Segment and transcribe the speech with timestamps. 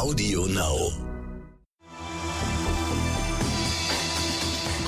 [0.00, 0.92] Audio Now.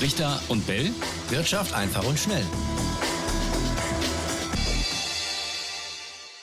[0.00, 0.91] Richter und Bell.
[1.29, 2.42] Wirtschaft einfach und schnell.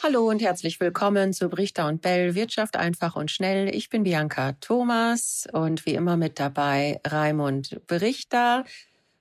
[0.03, 3.73] Hallo und herzlich willkommen zu Brichter und Bell Wirtschaft einfach und schnell.
[3.73, 8.65] Ich bin Bianca Thomas und wie immer mit dabei Raimund Berichter.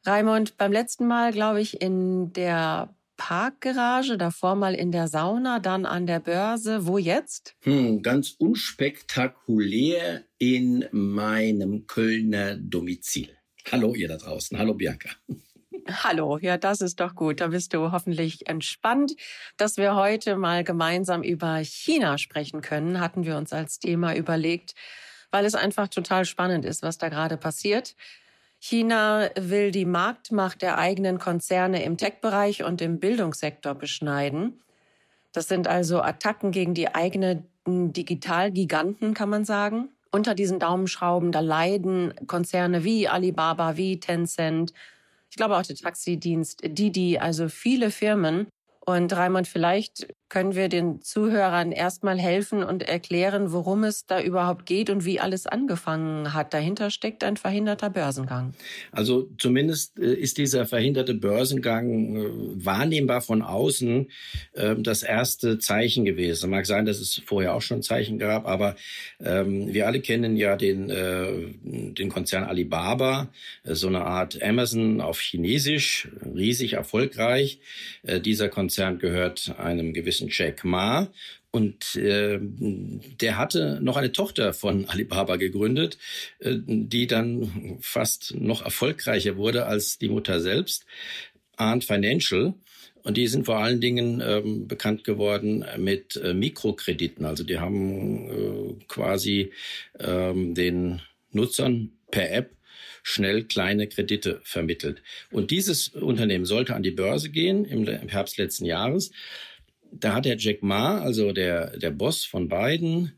[0.05, 5.85] Raimund, beim letzten Mal, glaube ich, in der Parkgarage, davor mal in der Sauna, dann
[5.85, 6.87] an der Börse.
[6.87, 7.55] Wo jetzt?
[7.61, 13.37] Hm, ganz unspektakulär in meinem Kölner Domizil.
[13.71, 14.59] Hallo ihr da draußen.
[14.59, 15.11] Hallo Bianca.
[15.91, 17.41] Hallo, ja, das ist doch gut.
[17.41, 19.15] Da bist du hoffentlich entspannt.
[19.57, 24.75] Dass wir heute mal gemeinsam über China sprechen können, hatten wir uns als Thema überlegt,
[25.31, 27.95] weil es einfach total spannend ist, was da gerade passiert.
[28.61, 34.61] China will die Marktmacht der eigenen Konzerne im Tech-Bereich und im Bildungssektor beschneiden.
[35.33, 39.91] Das sind also Attacken gegen die eigenen Digitalgiganten, kann man sagen.
[40.11, 44.73] Unter diesen Daumenschrauben, da leiden Konzerne wie Alibaba, wie Tencent,
[45.31, 48.49] ich glaube auch der Taxidienst Didi, also viele Firmen.
[48.81, 54.67] Und Raimund, vielleicht können wir den Zuhörern erstmal helfen und erklären, worum es da überhaupt
[54.67, 56.53] geht und wie alles angefangen hat.
[56.53, 58.53] Dahinter steckt ein verhinderter Börsengang.
[58.93, 62.29] Also zumindest äh, ist dieser verhinderte Börsengang äh,
[62.65, 64.11] wahrnehmbar von außen
[64.55, 66.51] ähm, das erste Zeichen gewesen.
[66.51, 68.77] Mag sein, dass es vorher auch schon Zeichen gab, aber
[69.21, 73.29] ähm, wir alle kennen ja den, äh, den Konzern Alibaba,
[73.65, 77.61] so eine Art Amazon auf Chinesisch, riesig erfolgreich.
[78.03, 81.09] Dieser Konzern gehört einem gewissen gewissen Jack Ma.
[81.51, 85.97] Und äh, der hatte noch eine Tochter von Alibaba gegründet,
[86.41, 90.85] äh, die dann fast noch erfolgreicher wurde als die Mutter selbst,
[91.57, 92.55] Ant Financial.
[93.03, 97.25] Und die sind vor allen Dingen ähm, bekannt geworden mit äh, Mikrokrediten.
[97.25, 99.53] Also die haben äh, quasi
[99.99, 102.51] ähm, den Nutzern per App
[103.03, 105.03] schnell kleine Kredite vermittelt.
[105.31, 109.13] Und dieses Unternehmen sollte an die Börse gehen im Herbst letzten Jahres
[109.93, 113.13] da hat der Jack Ma, also der, der Boss von beiden,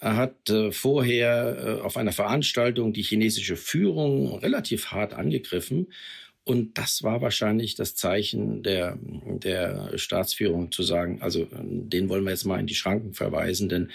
[0.00, 5.88] hat äh, vorher äh, auf einer Veranstaltung die chinesische Führung relativ hart angegriffen.
[6.44, 12.30] Und das war wahrscheinlich das Zeichen der, der Staatsführung zu sagen, also den wollen wir
[12.30, 13.90] jetzt mal in die Schranken verweisen, denn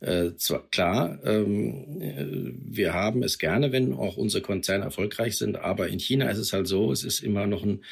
[0.00, 2.24] äh, zwar, klar, ähm, äh,
[2.72, 6.52] wir haben es gerne, wenn auch unsere Konzerne erfolgreich sind, aber in China ist es
[6.52, 7.82] halt so, es ist immer noch ein,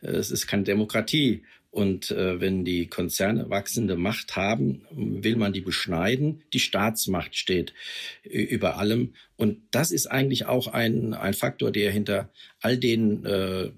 [0.00, 1.42] äh, es ist keine Demokratie.
[1.70, 6.42] Und äh, wenn die Konzerne wachsende Macht haben, will man die beschneiden.
[6.52, 7.74] Die Staatsmacht steht
[8.22, 9.12] über allem.
[9.36, 13.70] Und das ist eigentlich auch ein, ein Faktor, der hinter all den äh,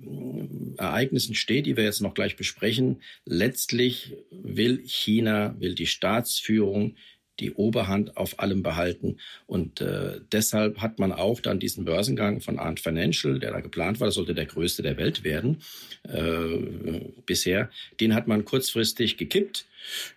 [0.76, 3.02] Ereignissen steht, die wir jetzt noch gleich besprechen.
[3.24, 6.94] Letztlich will China, will die Staatsführung
[7.40, 9.18] die Oberhand auf allem behalten.
[9.46, 14.00] Und äh, deshalb hat man auch dann diesen Börsengang von Arndt Financial, der da geplant
[14.00, 15.58] war, das sollte der größte der Welt werden
[16.04, 19.66] äh, bisher, den hat man kurzfristig gekippt.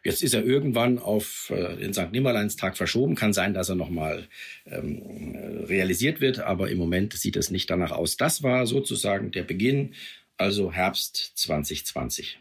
[0.04, 2.12] Jetzt ist er irgendwann auf äh, den St.
[2.12, 3.16] Nimmerleinstag verschoben.
[3.16, 4.28] Kann sein, dass er nochmal
[4.66, 8.18] ähm, realisiert wird, aber im Moment sieht es nicht danach aus.
[8.18, 9.94] Das war sozusagen der Beginn,
[10.38, 12.41] also Herbst 2020.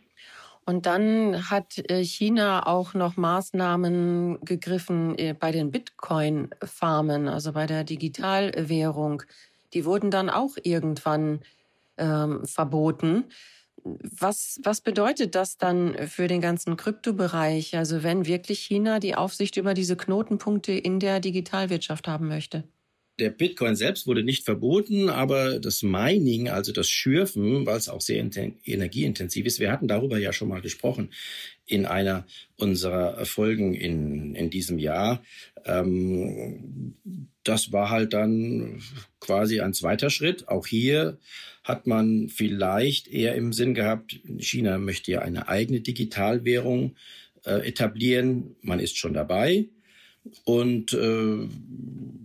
[0.70, 7.66] Und dann hat äh, China auch noch Maßnahmen gegriffen äh, bei den Bitcoin-Farmen, also bei
[7.66, 9.24] der Digitalwährung.
[9.74, 11.40] Die wurden dann auch irgendwann
[11.98, 13.24] ähm, verboten.
[13.82, 17.76] Was, was bedeutet das dann für den ganzen Kryptobereich?
[17.76, 22.62] Also wenn wirklich China die Aufsicht über diese Knotenpunkte in der Digitalwirtschaft haben möchte?
[23.20, 28.00] Der Bitcoin selbst wurde nicht verboten, aber das Mining, also das Schürfen, weil es auch
[28.00, 31.10] sehr energieintensiv ist, wir hatten darüber ja schon mal gesprochen
[31.66, 32.26] in einer
[32.56, 35.22] unserer Folgen in, in diesem Jahr.
[35.66, 36.94] Ähm,
[37.44, 38.82] das war halt dann
[39.20, 40.48] quasi ein zweiter Schritt.
[40.48, 41.18] Auch hier
[41.62, 46.96] hat man vielleicht eher im Sinn gehabt, China möchte ja eine eigene Digitalwährung
[47.44, 48.56] äh, etablieren.
[48.62, 49.68] Man ist schon dabei
[50.44, 51.48] und äh,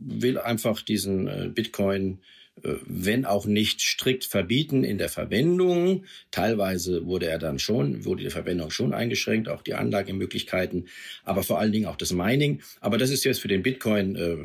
[0.05, 2.19] will einfach diesen äh, Bitcoin,
[2.63, 6.05] äh, wenn auch nicht strikt verbieten in der Verwendung.
[6.31, 10.87] Teilweise wurde er dann schon, wurde die Verwendung schon eingeschränkt, auch die Anlagemöglichkeiten,
[11.23, 12.61] aber vor allen Dingen auch das Mining.
[12.81, 14.37] Aber das ist jetzt für den Bitcoin äh,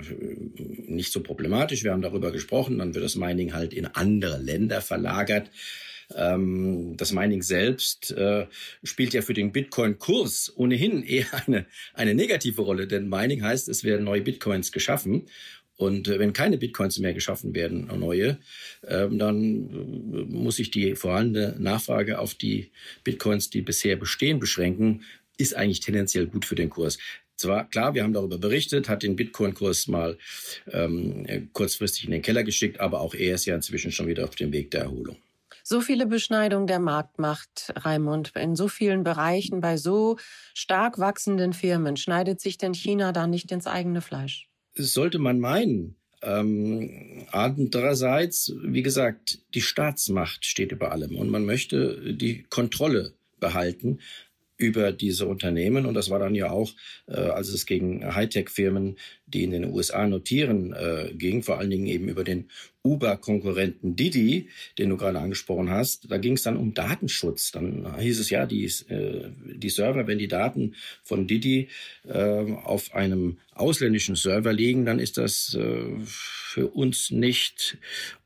[0.90, 1.84] nicht so problematisch.
[1.84, 5.50] Wir haben darüber gesprochen, dann wird das Mining halt in andere Länder verlagert.
[6.14, 8.46] Ähm, das Mining selbst äh,
[8.82, 13.84] spielt ja für den Bitcoin-Kurs ohnehin eher eine, eine negative Rolle, denn Mining heißt, es
[13.84, 15.26] werden neue Bitcoins geschaffen.
[15.76, 18.38] Und äh, wenn keine Bitcoins mehr geschaffen werden, neue,
[18.86, 22.70] ähm, dann äh, muss sich die vorhandene Nachfrage auf die
[23.02, 25.04] Bitcoins, die bisher bestehen, beschränken,
[25.38, 26.98] ist eigentlich tendenziell gut für den Kurs.
[27.36, 30.18] zwar klar, wir haben darüber berichtet, hat den Bitcoin-Kurs mal
[30.70, 34.34] ähm, kurzfristig in den Keller geschickt, aber auch er ist ja inzwischen schon wieder auf
[34.34, 35.16] dem Weg der Erholung.
[35.70, 40.16] So viele Beschneidung der Marktmacht, Raimund, in so vielen Bereichen, bei so
[40.52, 44.48] stark wachsenden Firmen, schneidet sich denn China da nicht ins eigene Fleisch?
[44.74, 45.94] Sollte man meinen.
[46.22, 54.00] Ähm, andererseits, wie gesagt, die Staatsmacht steht über allem und man möchte die Kontrolle behalten
[54.60, 55.86] über diese Unternehmen.
[55.86, 56.72] Und das war dann ja auch,
[57.06, 58.96] äh, als es gegen Hightech-Firmen,
[59.26, 62.48] die in den USA notieren, äh, ging, vor allen Dingen eben über den
[62.82, 64.48] Uber-Konkurrenten Didi,
[64.78, 66.10] den du gerade angesprochen hast.
[66.10, 67.52] Da ging es dann um Datenschutz.
[67.52, 71.68] Dann hieß es ja, die, äh, die Server, wenn die Daten von Didi
[72.06, 77.78] äh, auf einem ausländischen Server liegen, dann ist das äh, für uns nicht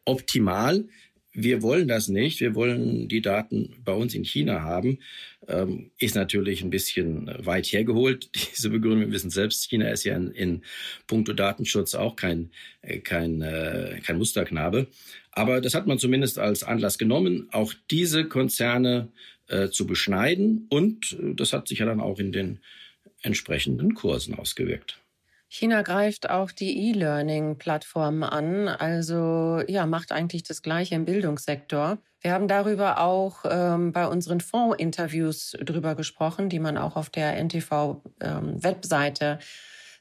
[0.05, 0.85] optimal.
[1.33, 2.41] Wir wollen das nicht.
[2.41, 4.99] Wir wollen die Daten bei uns in China haben.
[5.47, 9.01] Ähm, ist natürlich ein bisschen weit hergeholt, diese Begründung.
[9.01, 10.63] Wir wissen selbst, China ist ja in, in
[11.07, 12.51] puncto Datenschutz auch kein,
[12.83, 14.87] äh, kein, äh, kein Musterknabe.
[15.33, 19.09] Aber das hat man zumindest als Anlass genommen, auch diese Konzerne
[19.49, 20.67] äh, zu beschneiden.
[20.71, 22.61] Und äh, das hat sich ja dann auch in den
[23.23, 24.99] entsprechenden Kursen ausgewirkt.
[25.49, 31.99] China greift auch die E-Learning-Plattformen an, also ja, macht eigentlich das Gleiche im Bildungssektor.
[32.21, 37.37] Wir haben darüber auch ähm, bei unseren Fondsinterviews drüber gesprochen, die man auch auf der
[37.37, 39.39] NTV-Webseite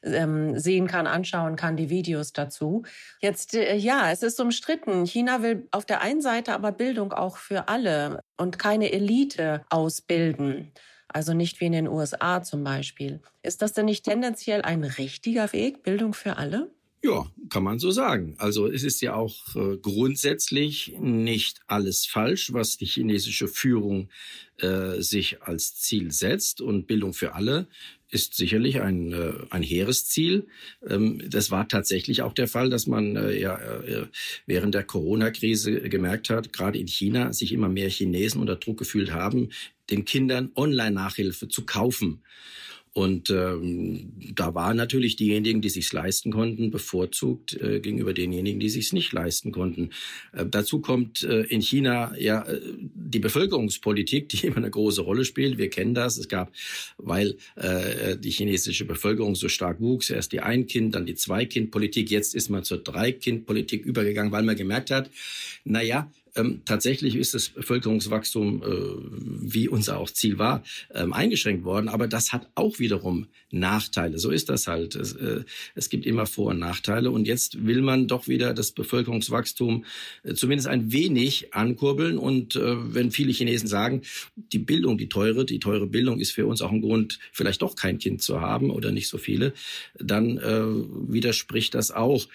[0.04, 2.82] ähm, sehen kann, anschauen kann, die Videos dazu.
[3.20, 5.06] Jetzt, äh, ja, es ist umstritten.
[5.06, 10.72] China will auf der einen Seite aber Bildung auch für alle und keine Elite ausbilden.
[11.14, 13.22] Also nicht wie in den USA zum Beispiel.
[13.42, 16.74] Ist das denn nicht tendenziell ein richtiger Weg, Bildung für alle?
[17.04, 18.34] Ja, kann man so sagen.
[18.38, 24.08] Also es ist ja auch äh, grundsätzlich nicht alles falsch, was die chinesische Führung
[24.56, 26.62] äh, sich als Ziel setzt.
[26.62, 27.68] Und Bildung für alle
[28.08, 30.46] ist sicherlich ein, äh, ein hehres Ziel.
[30.88, 34.06] Ähm, das war tatsächlich auch der Fall, dass man äh, ja äh,
[34.46, 39.12] während der Corona-Krise gemerkt hat, gerade in China sich immer mehr Chinesen unter Druck gefühlt
[39.12, 39.50] haben,
[39.90, 42.22] den Kindern Online-Nachhilfe zu kaufen.
[42.94, 48.68] Und ähm, da waren natürlich diejenigen, die sich's leisten konnten, bevorzugt äh, gegenüber denjenigen, die
[48.68, 49.90] sich's nicht leisten konnten.
[50.32, 52.60] Äh, dazu kommt äh, in China ja äh,
[52.94, 55.58] die Bevölkerungspolitik, die immer eine große Rolle spielt.
[55.58, 56.18] Wir kennen das.
[56.18, 56.52] Es gab,
[56.96, 62.12] weil äh, die chinesische Bevölkerung so stark wuchs, erst die Ein-Kind, dann die Zwei-Kind-Politik.
[62.12, 65.10] Jetzt ist man zur Drei-Kind-Politik übergegangen, weil man gemerkt hat,
[65.64, 71.64] na ja, ähm, tatsächlich ist das Bevölkerungswachstum, äh, wie unser auch Ziel war, ähm, eingeschränkt
[71.64, 71.88] worden.
[71.88, 74.18] Aber das hat auch wiederum Nachteile.
[74.18, 74.96] So ist das halt.
[74.96, 75.44] Es, äh,
[75.74, 77.10] es gibt immer Vor- und Nachteile.
[77.10, 79.84] Und jetzt will man doch wieder das Bevölkerungswachstum
[80.24, 82.18] äh, zumindest ein wenig ankurbeln.
[82.18, 84.02] Und äh, wenn viele Chinesen sagen,
[84.34, 87.76] die Bildung, die teure, die teure Bildung ist für uns auch ein Grund, vielleicht doch
[87.76, 89.52] kein Kind zu haben oder nicht so viele,
[89.98, 90.64] dann äh,
[91.12, 92.26] widerspricht das auch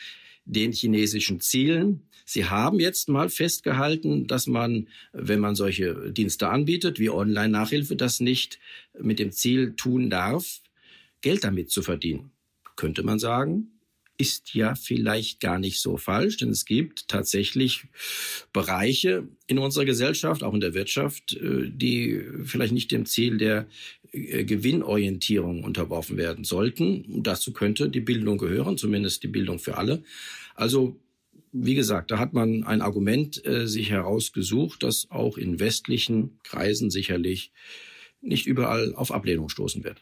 [0.46, 2.04] den chinesischen Zielen.
[2.26, 8.20] Sie haben jetzt mal festgehalten, dass man, wenn man solche Dienste anbietet, wie Online-Nachhilfe, das
[8.20, 8.60] nicht
[9.00, 10.62] mit dem Ziel tun darf,
[11.22, 12.32] Geld damit zu verdienen.
[12.76, 13.79] Könnte man sagen,
[14.20, 17.86] ist ja vielleicht gar nicht so falsch, denn es gibt tatsächlich
[18.52, 23.68] Bereiche in unserer Gesellschaft, auch in der Wirtschaft, äh, die vielleicht nicht dem Ziel der
[24.12, 27.24] äh, Gewinnorientierung unterworfen werden sollten.
[27.24, 30.04] Dazu könnte die Bildung gehören, zumindest die Bildung für alle.
[30.54, 31.00] Also
[31.52, 36.92] wie gesagt, da hat man ein Argument äh, sich herausgesucht, das auch in westlichen Kreisen
[36.92, 37.52] sicherlich
[38.22, 40.02] nicht überall auf Ablehnung stoßen wird.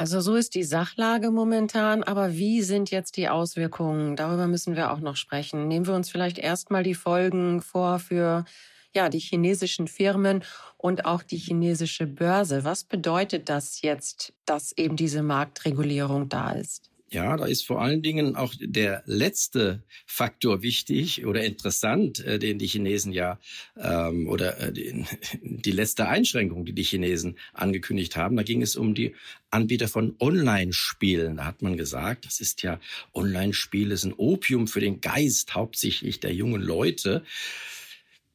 [0.00, 4.16] Also so ist die Sachlage momentan, aber wie sind jetzt die Auswirkungen?
[4.16, 5.68] Darüber müssen wir auch noch sprechen.
[5.68, 8.46] Nehmen wir uns vielleicht erstmal die Folgen vor für
[8.94, 10.42] ja, die chinesischen Firmen
[10.78, 12.64] und auch die chinesische Börse.
[12.64, 16.90] Was bedeutet das jetzt, dass eben diese Marktregulierung da ist?
[17.12, 22.60] Ja, da ist vor allen Dingen auch der letzte Faktor wichtig oder interessant, äh, den
[22.60, 23.40] die Chinesen ja
[23.76, 25.04] ähm, oder äh, die,
[25.42, 28.36] die letzte Einschränkung, die die Chinesen angekündigt haben.
[28.36, 29.16] Da ging es um die
[29.50, 31.38] Anbieter von Online-Spielen.
[31.38, 32.78] Da hat man gesagt, das ist ja
[33.12, 37.24] Online-Spiele sind Opium für den Geist, hauptsächlich der jungen Leute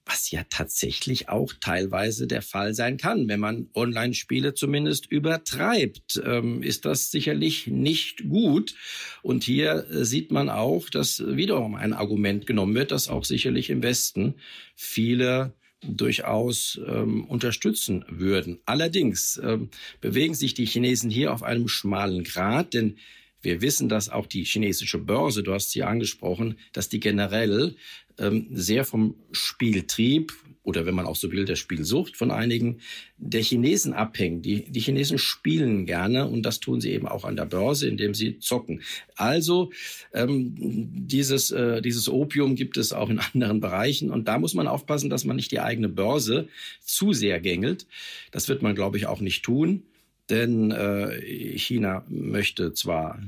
[0.05, 3.27] was ja tatsächlich auch teilweise der Fall sein kann.
[3.27, 8.75] Wenn man Online-Spiele zumindest übertreibt, ähm, ist das sicherlich nicht gut.
[9.23, 13.69] Und hier äh, sieht man auch, dass wiederum ein Argument genommen wird, das auch sicherlich
[13.69, 14.35] im Westen
[14.75, 18.59] viele durchaus ähm, unterstützen würden.
[18.65, 19.69] Allerdings ähm,
[20.01, 22.97] bewegen sich die Chinesen hier auf einem schmalen Grat, denn
[23.45, 27.75] wir wissen, dass auch die chinesische Börse, du hast sie angesprochen, dass die generell
[28.17, 30.33] ähm, sehr vom Spieltrieb
[30.65, 32.79] oder wenn man auch so will, der Spielsucht von einigen,
[33.17, 34.41] der Chinesen abhängen.
[34.41, 38.15] Die, die Chinesen spielen gerne und das tun sie eben auch an der Börse, indem
[38.15, 38.81] sie zocken.
[39.15, 39.71] Also
[40.11, 44.67] ähm, dieses, äh, dieses Opium gibt es auch in anderen Bereichen und da muss man
[44.67, 46.47] aufpassen, dass man nicht die eigene Börse
[46.81, 47.85] zu sehr gängelt.
[48.31, 49.83] Das wird man, glaube ich, auch nicht tun.
[50.29, 51.21] Denn äh,
[51.57, 53.19] China möchte zwar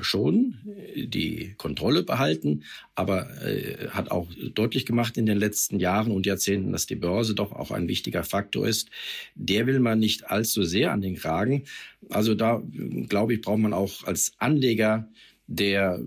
[0.00, 0.56] schon
[0.94, 6.72] die Kontrolle behalten, aber äh, hat auch deutlich gemacht in den letzten Jahren und Jahrzehnten,
[6.72, 8.90] dass die Börse doch auch ein wichtiger Faktor ist.
[9.34, 11.64] Der will man nicht allzu sehr an den Kragen.
[12.10, 12.62] Also da,
[13.08, 15.08] glaube ich, braucht man auch als Anleger,
[15.46, 16.00] der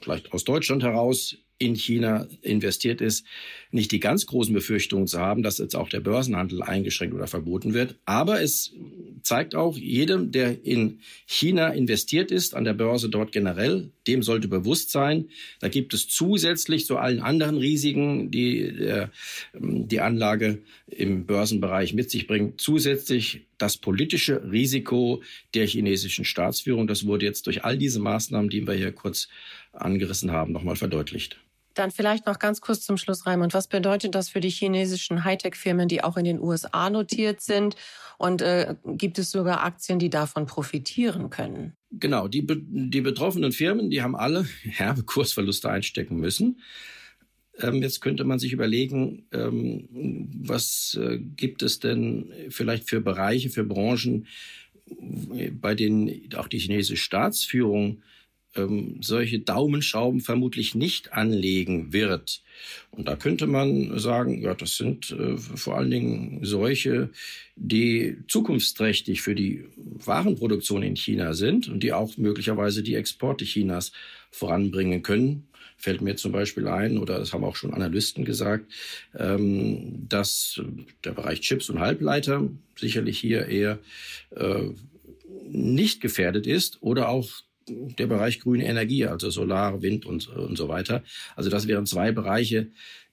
[0.00, 3.24] vielleicht aus Deutschland heraus in China investiert ist,
[3.70, 7.72] nicht die ganz großen Befürchtungen zu haben, dass jetzt auch der Börsenhandel eingeschränkt oder verboten
[7.72, 7.96] wird.
[8.04, 8.72] Aber es
[9.22, 14.48] zeigt auch jedem, der in China investiert ist, an der Börse dort generell, dem sollte
[14.48, 15.28] bewusst sein,
[15.60, 19.08] da gibt es zusätzlich zu allen anderen Risiken, die äh,
[19.54, 25.22] die Anlage im Börsenbereich mit sich bringt, zusätzlich das politische Risiko
[25.54, 26.86] der chinesischen Staatsführung.
[26.86, 29.28] Das wurde jetzt durch all diese Maßnahmen, die wir hier kurz
[29.72, 31.38] angerissen haben, nochmal verdeutlicht.
[31.76, 33.52] Dann vielleicht noch ganz kurz zum Schluss, Raimund.
[33.52, 37.76] Was bedeutet das für die chinesischen Hightech-Firmen, die auch in den USA notiert sind?
[38.16, 41.74] Und äh, gibt es sogar Aktien, die davon profitieren können?
[41.90, 46.60] Genau, die, die betroffenen Firmen, die haben alle herbe Kursverluste einstecken müssen.
[47.58, 53.50] Ähm, jetzt könnte man sich überlegen, ähm, was äh, gibt es denn vielleicht für Bereiche,
[53.50, 54.26] für Branchen,
[55.60, 58.02] bei denen auch die chinesische Staatsführung
[58.56, 62.42] ähm, solche Daumenschrauben vermutlich nicht anlegen wird.
[62.90, 67.10] Und da könnte man sagen, ja, das sind äh, vor allen Dingen solche,
[67.56, 73.92] die zukunftsträchtig für die Warenproduktion in China sind und die auch möglicherweise die Exporte Chinas
[74.30, 75.48] voranbringen können.
[75.78, 78.72] Fällt mir zum Beispiel ein, oder das haben auch schon Analysten gesagt,
[79.14, 80.60] ähm, dass
[81.04, 83.78] der Bereich Chips und Halbleiter sicherlich hier eher
[84.30, 84.70] äh,
[85.48, 87.28] nicht gefährdet ist oder auch
[87.68, 91.02] der Bereich grüne Energie, also Solar, Wind und, und so weiter.
[91.34, 92.70] Also das wären zwei Bereiche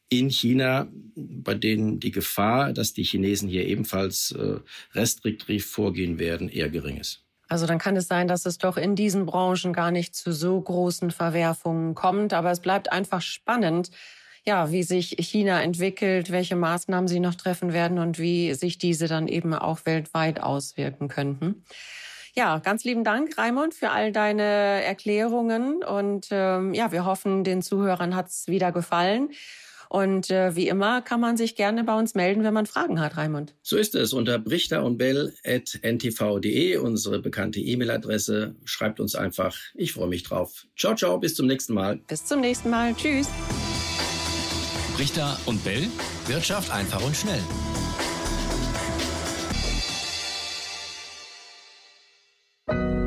[0.09, 4.59] in China, bei denen die Gefahr, dass die Chinesen hier ebenfalls äh,
[4.93, 7.23] restriktiv vorgehen werden, eher gering ist.
[7.49, 10.59] Also dann kann es sein, dass es doch in diesen Branchen gar nicht zu so
[10.59, 12.33] großen Verwerfungen kommt.
[12.33, 13.91] Aber es bleibt einfach spannend,
[14.45, 19.07] ja, wie sich China entwickelt, welche Maßnahmen sie noch treffen werden und wie sich diese
[19.07, 21.63] dann eben auch weltweit auswirken könnten.
[22.35, 25.83] Ja, ganz lieben Dank, Raimund, für all deine Erklärungen.
[25.83, 29.29] Und ähm, ja, wir hoffen, den Zuhörern hat's wieder gefallen.
[29.87, 33.15] Und äh, wie immer kann man sich gerne bei uns melden, wenn man Fragen hat,
[33.15, 33.53] Raimund.
[33.61, 34.11] So ist es.
[34.11, 38.55] Unter brichter und bell.ntv.de, unsere bekannte E-Mail-Adresse.
[38.65, 39.55] Schreibt uns einfach.
[39.75, 40.65] Ich freue mich drauf.
[40.75, 41.19] Ciao, ciao.
[41.19, 41.97] Bis zum nächsten Mal.
[42.07, 42.95] Bis zum nächsten Mal.
[42.95, 43.29] Tschüss.
[44.95, 45.87] Brichter und Bell.
[46.25, 47.41] Wirtschaft einfach und schnell.
[52.73, 53.02] Audio Now.